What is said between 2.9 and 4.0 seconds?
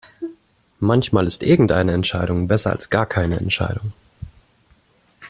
keine Entscheidung.